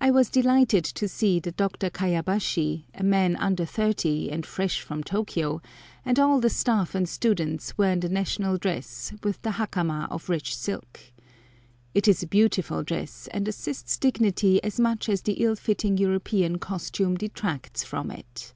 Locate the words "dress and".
12.82-13.46